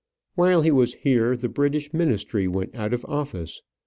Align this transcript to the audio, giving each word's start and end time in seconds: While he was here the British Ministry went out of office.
While 0.33 0.63
he 0.63 0.71
was 0.71 0.95
here 0.95 1.37
the 1.37 1.47
British 1.47 1.93
Ministry 1.93 2.47
went 2.47 2.73
out 2.73 2.91
of 2.91 3.05
office. 3.05 3.61